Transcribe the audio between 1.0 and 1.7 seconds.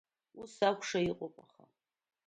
иҟоуп, аха…